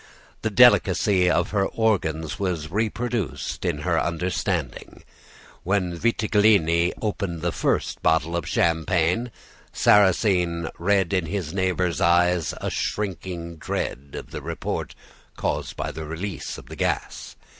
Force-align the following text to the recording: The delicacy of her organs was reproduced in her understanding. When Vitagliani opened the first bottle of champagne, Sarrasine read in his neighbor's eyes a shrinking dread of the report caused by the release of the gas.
The 0.41 0.49
delicacy 0.49 1.29
of 1.29 1.51
her 1.51 1.67
organs 1.67 2.39
was 2.39 2.71
reproduced 2.71 3.63
in 3.63 3.81
her 3.81 4.01
understanding. 4.01 5.03
When 5.61 5.95
Vitagliani 5.95 6.93
opened 7.03 7.43
the 7.43 7.51
first 7.51 8.01
bottle 8.01 8.35
of 8.35 8.47
champagne, 8.49 9.29
Sarrasine 9.73 10.71
read 10.79 11.13
in 11.13 11.27
his 11.27 11.53
neighbor's 11.53 12.01
eyes 12.01 12.51
a 12.59 12.71
shrinking 12.71 13.57
dread 13.57 14.15
of 14.17 14.31
the 14.31 14.41
report 14.41 14.95
caused 15.35 15.75
by 15.75 15.91
the 15.91 16.05
release 16.05 16.57
of 16.57 16.65
the 16.65 16.75
gas. 16.75 17.35